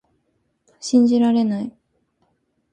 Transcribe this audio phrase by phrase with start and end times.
[0.79, 1.71] 信じられない